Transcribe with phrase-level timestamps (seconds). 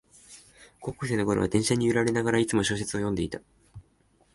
[0.79, 3.39] 高校生のころは電車に揺られながら、いつも小説を読んでいた